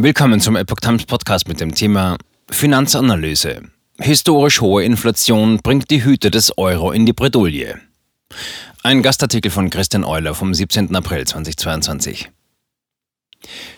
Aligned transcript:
Willkommen 0.00 0.38
zum 0.38 0.54
Epoch 0.54 0.78
Times 0.78 1.06
Podcast 1.06 1.48
mit 1.48 1.58
dem 1.58 1.74
Thema 1.74 2.18
Finanzanalyse. 2.48 3.62
Historisch 3.98 4.60
hohe 4.60 4.84
Inflation 4.84 5.58
bringt 5.58 5.90
die 5.90 6.04
Hüte 6.04 6.30
des 6.30 6.56
Euro 6.56 6.92
in 6.92 7.04
die 7.04 7.12
Bredouille. 7.12 7.80
Ein 8.84 9.02
Gastartikel 9.02 9.50
von 9.50 9.70
Christian 9.70 10.04
Euler 10.04 10.36
vom 10.36 10.54
17. 10.54 10.94
April 10.94 11.26
2022. 11.26 12.30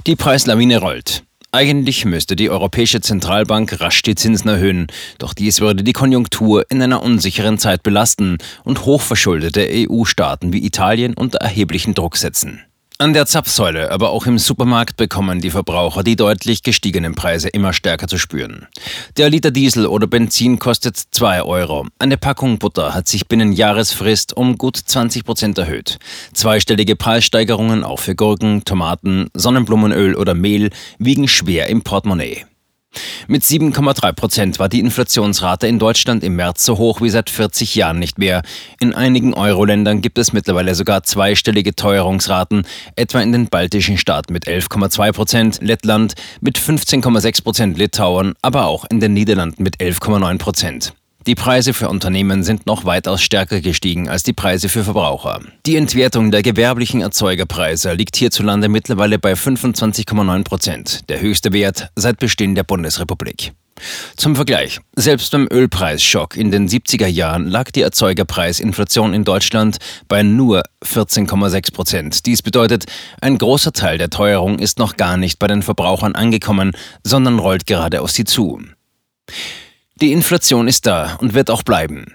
Die 0.06 0.14
Preislawine 0.14 0.76
rollt. 0.76 1.24
Eigentlich 1.52 2.04
müsste 2.04 2.36
die 2.36 2.50
Europäische 2.50 3.00
Zentralbank 3.00 3.80
rasch 3.80 4.02
die 4.02 4.14
Zinsen 4.14 4.50
erhöhen, 4.50 4.88
doch 5.16 5.32
dies 5.32 5.62
würde 5.62 5.82
die 5.82 5.94
Konjunktur 5.94 6.66
in 6.68 6.82
einer 6.82 7.02
unsicheren 7.02 7.56
Zeit 7.56 7.82
belasten 7.82 8.36
und 8.62 8.84
hochverschuldete 8.84 9.66
EU-Staaten 9.70 10.52
wie 10.52 10.66
Italien 10.66 11.14
unter 11.14 11.38
erheblichen 11.38 11.94
Druck 11.94 12.18
setzen. 12.18 12.60
An 13.00 13.14
der 13.14 13.24
Zapfsäule, 13.24 13.90
aber 13.92 14.10
auch 14.10 14.26
im 14.26 14.38
Supermarkt 14.38 14.98
bekommen 14.98 15.40
die 15.40 15.48
Verbraucher 15.48 16.02
die 16.02 16.16
deutlich 16.16 16.62
gestiegenen 16.62 17.14
Preise 17.14 17.48
immer 17.48 17.72
stärker 17.72 18.08
zu 18.08 18.18
spüren. 18.18 18.66
Der 19.16 19.30
Liter 19.30 19.50
Diesel 19.50 19.86
oder 19.86 20.06
Benzin 20.06 20.58
kostet 20.58 20.98
2 20.98 21.44
Euro. 21.44 21.86
Eine 21.98 22.18
Packung 22.18 22.58
Butter 22.58 22.92
hat 22.92 23.08
sich 23.08 23.26
binnen 23.26 23.52
Jahresfrist 23.52 24.36
um 24.36 24.58
gut 24.58 24.76
20 24.76 25.24
Prozent 25.24 25.56
erhöht. 25.56 25.98
Zweistellige 26.34 26.94
Preissteigerungen 26.94 27.84
auch 27.84 28.00
für 28.00 28.14
Gurken, 28.14 28.66
Tomaten, 28.66 29.28
Sonnenblumenöl 29.32 30.14
oder 30.14 30.34
Mehl 30.34 30.68
wiegen 30.98 31.26
schwer 31.26 31.68
im 31.68 31.80
Portemonnaie. 31.80 32.44
Mit 33.30 33.44
7,3 33.44 34.12
Prozent 34.12 34.58
war 34.58 34.68
die 34.68 34.80
Inflationsrate 34.80 35.68
in 35.68 35.78
Deutschland 35.78 36.24
im 36.24 36.34
März 36.34 36.64
so 36.64 36.78
hoch 36.78 37.00
wie 37.00 37.10
seit 37.10 37.30
40 37.30 37.76
Jahren 37.76 38.00
nicht 38.00 38.18
mehr. 38.18 38.42
In 38.80 38.92
einigen 38.92 39.34
Euro-Ländern 39.34 40.00
gibt 40.00 40.18
es 40.18 40.32
mittlerweile 40.32 40.74
sogar 40.74 41.04
zweistellige 41.04 41.76
Teuerungsraten, 41.76 42.66
etwa 42.96 43.20
in 43.20 43.30
den 43.30 43.46
baltischen 43.46 43.98
Staaten 43.98 44.32
mit 44.32 44.48
11,2 44.48 45.12
Prozent, 45.12 45.58
Lettland 45.62 46.14
mit 46.40 46.58
15,6 46.58 47.44
Prozent, 47.44 47.78
Litauen, 47.78 48.34
aber 48.42 48.66
auch 48.66 48.84
in 48.90 48.98
den 48.98 49.12
Niederlanden 49.12 49.62
mit 49.62 49.76
11,9 49.76 50.38
Prozent. 50.38 50.92
Die 51.26 51.34
Preise 51.34 51.74
für 51.74 51.90
Unternehmen 51.90 52.42
sind 52.42 52.64
noch 52.64 52.86
weitaus 52.86 53.20
stärker 53.20 53.60
gestiegen 53.60 54.08
als 54.08 54.22
die 54.22 54.32
Preise 54.32 54.70
für 54.70 54.84
Verbraucher. 54.84 55.40
Die 55.66 55.76
Entwertung 55.76 56.30
der 56.30 56.40
gewerblichen 56.42 57.02
Erzeugerpreise 57.02 57.92
liegt 57.92 58.16
hierzulande 58.16 58.70
mittlerweile 58.70 59.18
bei 59.18 59.34
25,9 59.34 60.44
Prozent, 60.44 61.00
der 61.10 61.20
höchste 61.20 61.52
Wert 61.52 61.90
seit 61.94 62.18
Bestehen 62.18 62.54
der 62.54 62.64
Bundesrepublik. 62.64 63.52
Zum 64.16 64.34
Vergleich, 64.34 64.80
selbst 64.96 65.30
beim 65.32 65.46
Ölpreisschock 65.50 66.36
in 66.36 66.50
den 66.50 66.68
70er 66.68 67.06
Jahren 67.06 67.46
lag 67.46 67.70
die 67.70 67.82
Erzeugerpreisinflation 67.82 69.12
in 69.12 69.24
Deutschland 69.24 69.76
bei 70.08 70.22
nur 70.22 70.62
14,6 70.84 71.72
Prozent. 71.72 72.26
Dies 72.26 72.40
bedeutet, 72.40 72.86
ein 73.20 73.36
großer 73.36 73.72
Teil 73.72 73.98
der 73.98 74.08
Teuerung 74.08 74.58
ist 74.58 74.78
noch 74.78 74.96
gar 74.96 75.18
nicht 75.18 75.38
bei 75.38 75.48
den 75.48 75.62
Verbrauchern 75.62 76.14
angekommen, 76.14 76.72
sondern 77.04 77.38
rollt 77.38 77.66
gerade 77.66 78.00
auf 78.00 78.10
sie 78.10 78.24
zu. 78.24 78.60
Die 80.00 80.12
Inflation 80.12 80.66
ist 80.66 80.86
da 80.86 81.16
und 81.20 81.34
wird 81.34 81.50
auch 81.50 81.62
bleiben. 81.62 82.14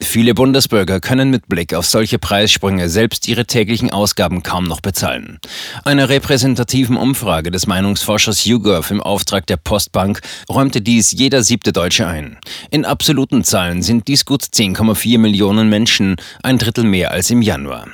Viele 0.00 0.34
Bundesbürger 0.34 0.98
können 0.98 1.30
mit 1.30 1.46
Blick 1.46 1.72
auf 1.72 1.86
solche 1.86 2.18
Preissprünge 2.18 2.88
selbst 2.88 3.28
ihre 3.28 3.46
täglichen 3.46 3.90
Ausgaben 3.90 4.42
kaum 4.42 4.64
noch 4.64 4.80
bezahlen. 4.80 5.38
Einer 5.84 6.08
repräsentativen 6.08 6.96
Umfrage 6.96 7.52
des 7.52 7.68
Meinungsforschers 7.68 8.44
YouGov 8.44 8.90
im 8.90 9.00
Auftrag 9.00 9.46
der 9.46 9.56
Postbank 9.56 10.22
räumte 10.50 10.82
dies 10.82 11.12
jeder 11.12 11.44
siebte 11.44 11.72
Deutsche 11.72 12.08
ein. 12.08 12.38
In 12.70 12.84
absoluten 12.84 13.44
Zahlen 13.44 13.82
sind 13.82 14.08
dies 14.08 14.24
gut 14.24 14.42
10,4 14.42 15.18
Millionen 15.18 15.68
Menschen, 15.68 16.16
ein 16.42 16.58
Drittel 16.58 16.82
mehr 16.82 17.12
als 17.12 17.30
im 17.30 17.42
Januar. 17.42 17.86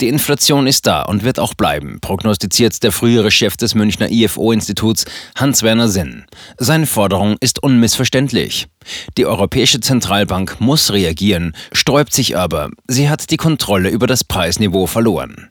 Die 0.00 0.08
Inflation 0.08 0.66
ist 0.66 0.86
da 0.86 1.02
und 1.02 1.24
wird 1.24 1.38
auch 1.38 1.54
bleiben, 1.54 1.98
prognostiziert 2.00 2.82
der 2.82 2.92
frühere 2.92 3.30
Chef 3.30 3.56
des 3.56 3.74
Münchner 3.74 4.10
IFO-Instituts 4.10 5.04
Hans-Werner 5.36 5.88
Sinn. 5.88 6.24
Seine 6.58 6.86
Forderung 6.86 7.36
ist 7.40 7.62
unmissverständlich. 7.62 8.68
Die 9.16 9.26
Europäische 9.26 9.80
Zentralbank 9.80 10.60
muss 10.60 10.92
reagieren, 10.92 11.54
sträubt 11.72 12.12
sich 12.12 12.36
aber. 12.36 12.70
Sie 12.86 13.08
hat 13.08 13.30
die 13.30 13.36
Kontrolle 13.36 13.90
über 13.90 14.06
das 14.06 14.24
Preisniveau 14.24 14.86
verloren. 14.86 15.49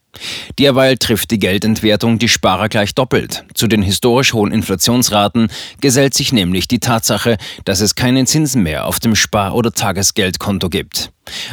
Derweil 0.58 0.98
trifft 0.98 1.32
die 1.32 1.40
Geldentwertung 1.40 2.20
die 2.20 2.28
Sparer 2.28 2.70
gleich 2.70 2.94
doppelt. 2.94 3.46
Zu 3.54 3.68
den 3.68 3.82
historisch 3.82 4.34
hohen 4.34 4.52
Inflationsraten 4.52 5.50
gesellt 5.80 6.14
sich 6.14 6.34
nämlich 6.34 6.68
die 6.68 6.80
Tatsache, 6.80 7.38
dass 7.66 7.80
es 7.80 7.96
keine 7.96 8.26
Zinsen 8.26 8.64
mehr 8.64 8.86
auf 8.86 9.00
dem 9.00 9.16
Spar- 9.16 9.56
oder 9.56 9.72
Tagesgeldkonto 9.72 10.70
gibt. 10.70 11.12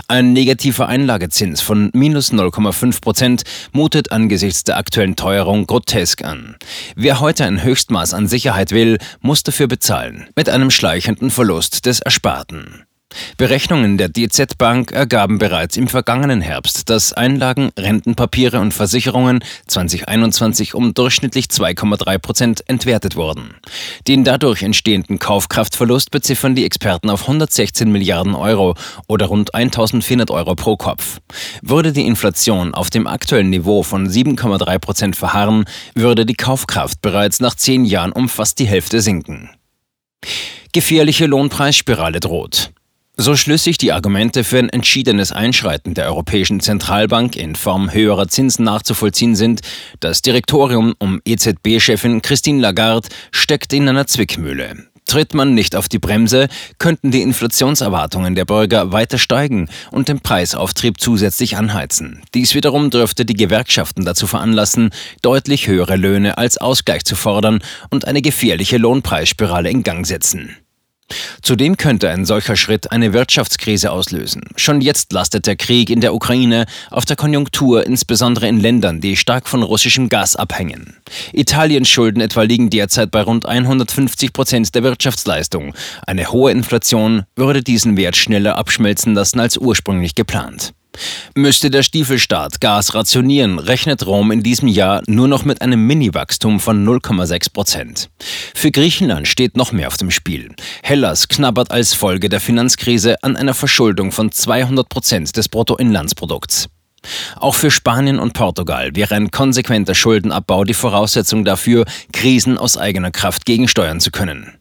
Ein 0.08 0.32
negativer 0.32 0.88
Einlagezins 0.88 1.60
von 1.60 1.90
minus 1.92 2.32
0,5 2.32 3.00
Prozent 3.00 3.42
mutet 3.72 4.10
angesichts 4.10 4.64
der 4.64 4.78
aktuellen 4.78 5.16
Teuerung 5.16 5.66
grotesk 5.66 6.24
an. 6.24 6.56
Wer 6.94 7.20
heute 7.20 7.44
ein 7.44 7.62
Höchstmaß 7.62 8.14
an 8.14 8.26
Sicherheit 8.26 8.72
will, 8.72 8.98
muss 9.20 9.42
dafür 9.42 9.68
bezahlen, 9.68 10.28
mit 10.34 10.48
einem 10.48 10.70
schleichenden 10.70 11.30
Verlust 11.30 11.86
des 11.86 12.00
Ersparten. 12.00 12.86
Berechnungen 13.36 13.98
der 13.98 14.08
DZ 14.08 14.58
Bank 14.58 14.92
ergaben 14.92 15.38
bereits 15.38 15.76
im 15.76 15.88
vergangenen 15.88 16.40
Herbst, 16.40 16.90
dass 16.90 17.12
Einlagen, 17.12 17.70
Rentenpapiere 17.78 18.60
und 18.60 18.72
Versicherungen 18.72 19.40
2021 19.66 20.74
um 20.74 20.94
durchschnittlich 20.94 21.46
2,3 21.46 22.18
Prozent 22.18 22.68
entwertet 22.68 23.16
wurden. 23.16 23.54
Den 24.08 24.24
dadurch 24.24 24.62
entstehenden 24.62 25.18
Kaufkraftverlust 25.18 26.10
beziffern 26.10 26.54
die 26.54 26.64
Experten 26.64 27.10
auf 27.10 27.22
116 27.22 27.90
Milliarden 27.90 28.34
Euro 28.34 28.74
oder 29.06 29.26
rund 29.26 29.54
1400 29.54 30.30
Euro 30.30 30.54
pro 30.54 30.76
Kopf. 30.76 31.20
Würde 31.62 31.92
die 31.92 32.06
Inflation 32.06 32.74
auf 32.74 32.90
dem 32.90 33.06
aktuellen 33.06 33.50
Niveau 33.50 33.82
von 33.82 34.08
7,3 34.08 34.78
Prozent 34.78 35.16
verharren, 35.16 35.64
würde 35.94 36.26
die 36.26 36.34
Kaufkraft 36.34 37.02
bereits 37.02 37.40
nach 37.40 37.54
zehn 37.54 37.84
Jahren 37.84 38.12
um 38.12 38.28
fast 38.28 38.58
die 38.58 38.66
Hälfte 38.66 39.00
sinken. 39.00 39.50
Gefährliche 40.72 41.26
Lohnpreisspirale 41.26 42.20
droht. 42.20 42.70
So 43.18 43.34
schlüssig 43.34 43.78
die 43.78 43.92
Argumente 43.92 44.44
für 44.44 44.58
ein 44.58 44.68
entschiedenes 44.68 45.32
Einschreiten 45.32 45.94
der 45.94 46.04
Europäischen 46.04 46.60
Zentralbank 46.60 47.34
in 47.34 47.54
Form 47.54 47.90
höherer 47.90 48.28
Zinsen 48.28 48.66
nachzuvollziehen 48.66 49.34
sind, 49.34 49.62
das 50.00 50.20
Direktorium 50.20 50.94
um 50.98 51.22
EZB-Chefin 51.24 52.20
Christine 52.20 52.60
Lagarde 52.60 53.08
steckt 53.30 53.72
in 53.72 53.88
einer 53.88 54.06
Zwickmühle. 54.06 54.84
Tritt 55.06 55.32
man 55.32 55.54
nicht 55.54 55.76
auf 55.76 55.88
die 55.88 55.98
Bremse, 55.98 56.48
könnten 56.76 57.10
die 57.10 57.22
Inflationserwartungen 57.22 58.34
der 58.34 58.44
Bürger 58.44 58.92
weiter 58.92 59.16
steigen 59.16 59.70
und 59.92 60.08
den 60.08 60.20
Preisauftrieb 60.20 61.00
zusätzlich 61.00 61.56
anheizen. 61.56 62.22
Dies 62.34 62.54
wiederum 62.54 62.90
dürfte 62.90 63.24
die 63.24 63.34
Gewerkschaften 63.34 64.04
dazu 64.04 64.26
veranlassen, 64.26 64.90
deutlich 65.22 65.68
höhere 65.68 65.96
Löhne 65.96 66.36
als 66.36 66.58
Ausgleich 66.58 67.04
zu 67.04 67.16
fordern 67.16 67.60
und 67.88 68.04
eine 68.06 68.20
gefährliche 68.20 68.76
Lohnpreisspirale 68.76 69.70
in 69.70 69.84
Gang 69.84 70.06
setzen. 70.06 70.54
Zudem 71.42 71.76
könnte 71.76 72.10
ein 72.10 72.24
solcher 72.24 72.56
Schritt 72.56 72.90
eine 72.90 73.12
Wirtschaftskrise 73.12 73.92
auslösen. 73.92 74.42
Schon 74.56 74.80
jetzt 74.80 75.12
lastet 75.12 75.46
der 75.46 75.56
Krieg 75.56 75.90
in 75.90 76.00
der 76.00 76.14
Ukraine 76.14 76.66
auf 76.90 77.04
der 77.04 77.16
Konjunktur, 77.16 77.86
insbesondere 77.86 78.48
in 78.48 78.58
Ländern, 78.58 79.00
die 79.00 79.16
stark 79.16 79.48
von 79.48 79.62
russischem 79.62 80.08
Gas 80.08 80.36
abhängen. 80.36 80.96
Italiens 81.32 81.88
Schulden 81.88 82.20
etwa 82.20 82.42
liegen 82.42 82.70
derzeit 82.70 83.10
bei 83.10 83.22
rund 83.22 83.46
150 83.46 84.32
Prozent 84.32 84.74
der 84.74 84.82
Wirtschaftsleistung. 84.82 85.74
Eine 86.06 86.32
hohe 86.32 86.50
Inflation 86.50 87.24
würde 87.36 87.62
diesen 87.62 87.96
Wert 87.96 88.16
schneller 88.16 88.56
abschmelzen 88.56 89.14
lassen 89.14 89.38
als 89.38 89.56
ursprünglich 89.56 90.14
geplant. 90.14 90.74
Müsste 91.34 91.70
der 91.70 91.82
Stiefelstaat 91.82 92.60
Gas 92.60 92.94
rationieren, 92.94 93.58
rechnet 93.58 94.06
Rom 94.06 94.30
in 94.30 94.42
diesem 94.42 94.68
Jahr 94.68 95.02
nur 95.06 95.28
noch 95.28 95.44
mit 95.44 95.62
einem 95.62 95.86
Mini-Wachstum 95.86 96.60
von 96.60 96.86
0,6 96.86 97.52
Prozent. 97.52 98.10
Für 98.54 98.70
Griechenland 98.70 99.28
steht 99.28 99.56
noch 99.56 99.72
mehr 99.72 99.88
auf 99.88 99.96
dem 99.96 100.10
Spiel. 100.10 100.54
Hellas 100.82 101.28
knabbert 101.28 101.70
als 101.70 101.94
Folge 101.94 102.28
der 102.28 102.40
Finanzkrise 102.40 103.22
an 103.22 103.36
einer 103.36 103.54
Verschuldung 103.54 104.12
von 104.12 104.32
200 104.32 104.88
Prozent 104.88 105.36
des 105.36 105.48
Bruttoinlandsprodukts. 105.48 106.68
Auch 107.36 107.54
für 107.54 107.70
Spanien 107.70 108.18
und 108.18 108.32
Portugal 108.32 108.90
wäre 108.94 109.14
ein 109.14 109.30
konsequenter 109.30 109.94
Schuldenabbau 109.94 110.64
die 110.64 110.74
Voraussetzung 110.74 111.44
dafür, 111.44 111.84
Krisen 112.12 112.58
aus 112.58 112.76
eigener 112.76 113.10
Kraft 113.10 113.46
gegensteuern 113.46 114.00
zu 114.00 114.10
können. 114.10 114.58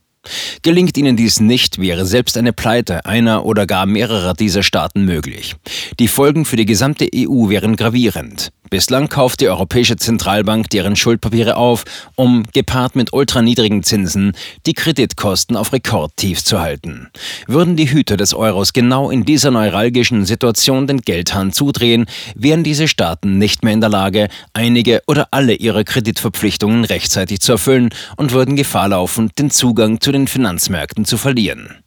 Gelingt 0.61 0.97
ihnen 0.97 1.15
dies 1.15 1.39
nicht, 1.39 1.79
wäre 1.79 2.05
selbst 2.05 2.37
eine 2.37 2.53
Pleite 2.53 3.05
einer 3.05 3.45
oder 3.45 3.65
gar 3.65 3.85
mehrerer 3.85 4.33
dieser 4.33 4.63
Staaten 4.63 5.05
möglich. 5.05 5.55
Die 5.99 6.07
Folgen 6.07 6.45
für 6.45 6.55
die 6.55 6.65
gesamte 6.65 7.07
EU 7.13 7.49
wären 7.49 7.75
gravierend. 7.75 8.51
Bislang 8.69 9.09
kauft 9.09 9.41
die 9.41 9.47
Europäische 9.47 9.95
Zentralbank 9.95 10.69
deren 10.69 10.95
Schuldpapiere 10.95 11.55
auf, 11.55 11.85
um, 12.15 12.43
gepaart 12.53 12.95
mit 12.95 13.13
ultraniedrigen 13.13 13.83
Zinsen, 13.83 14.33
die 14.65 14.73
Kreditkosten 14.73 15.55
auf 15.55 15.71
Rekordtiefs 15.71 16.45
zu 16.45 16.59
halten. 16.59 17.09
Würden 17.47 17.75
die 17.75 17.89
Hüter 17.89 18.17
des 18.17 18.33
Euros 18.33 18.73
genau 18.73 19.11
in 19.11 19.23
dieser 19.23 19.51
neuralgischen 19.51 20.25
Situation 20.25 20.87
den 20.87 21.01
Geldhahn 21.01 21.51
zudrehen, 21.51 22.05
wären 22.35 22.63
diese 22.63 22.87
Staaten 22.87 23.37
nicht 23.37 23.63
mehr 23.63 23.73
in 23.73 23.81
der 23.81 23.89
Lage, 23.89 24.29
einige 24.53 25.01
oder 25.05 25.27
alle 25.31 25.53
ihre 25.53 25.85
Kreditverpflichtungen 25.85 26.85
rechtzeitig 26.85 27.41
zu 27.41 27.53
erfüllen 27.53 27.89
und 28.17 28.31
würden 28.31 28.55
Gefahr 28.55 28.89
laufen, 28.89 29.31
den 29.37 29.51
Zugang 29.51 30.01
zu 30.01 30.11
den 30.11 30.27
Finanzmärkten 30.27 31.05
zu 31.05 31.17
verlieren 31.17 31.84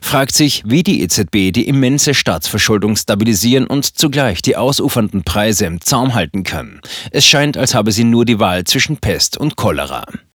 fragt 0.00 0.34
sich, 0.34 0.62
wie 0.66 0.82
die 0.82 1.02
EZB 1.02 1.52
die 1.52 1.68
immense 1.68 2.14
Staatsverschuldung 2.14 2.96
stabilisieren 2.96 3.66
und 3.66 3.84
zugleich 3.84 4.42
die 4.42 4.56
ausufernden 4.56 5.22
Preise 5.22 5.66
im 5.66 5.80
Zaum 5.80 6.14
halten 6.14 6.42
kann. 6.42 6.80
Es 7.10 7.24
scheint, 7.26 7.56
als 7.56 7.74
habe 7.74 7.92
sie 7.92 8.04
nur 8.04 8.24
die 8.24 8.38
Wahl 8.38 8.64
zwischen 8.64 8.96
Pest 8.96 9.36
und 9.36 9.56
Cholera. 9.56 10.06